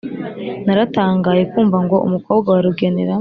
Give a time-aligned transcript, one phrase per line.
[0.65, 3.09] naratangaye kumva ngo umukobwa wa rugenera